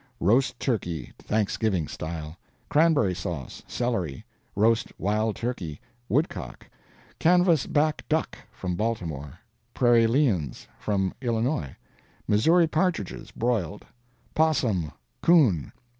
Roast 0.19 0.59
turkey, 0.59 1.13
Thanksgiving 1.19 1.87
style. 1.87 2.35
Cranberry 2.69 3.13
sauce. 3.13 3.61
Celery. 3.67 4.25
Roast 4.55 4.91
wild 4.99 5.35
turkey. 5.35 5.79
Woodcock. 6.09 6.65
Canvas 7.19 7.67
back 7.67 8.03
duck, 8.09 8.35
from 8.51 8.75
Baltimore. 8.75 9.37
Prairie 9.75 10.07
liens, 10.07 10.67
from 10.79 11.13
Illinois. 11.21 11.75
Missouri 12.27 12.65
partridges, 12.65 13.29
broiled. 13.29 13.85
'Possum. 14.33 14.91
Coon. 15.21 15.71